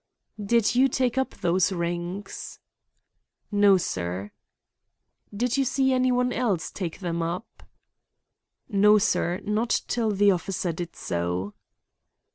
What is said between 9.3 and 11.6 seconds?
not till the officer did so."